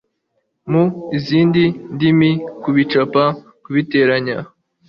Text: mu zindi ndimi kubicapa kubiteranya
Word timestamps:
mu 0.71 0.83
zindi 1.25 1.63
ndimi 1.93 2.31
kubicapa 2.61 3.23
kubiteranya 3.63 4.37